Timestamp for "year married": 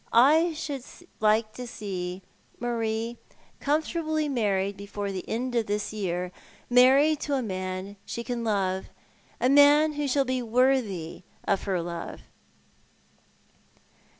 5.93-7.19